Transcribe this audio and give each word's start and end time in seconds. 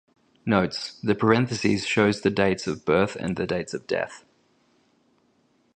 Notes: 0.47 0.99
The 1.03 1.13
parentheses 1.13 1.85
shows 1.85 2.21
the 2.21 2.31
dates 2.31 2.65
of 2.65 2.85
birth 2.85 3.15
and 3.15 3.35
the 3.35 3.45
dates 3.45 3.75
of 3.75 3.85
death. 3.85 4.25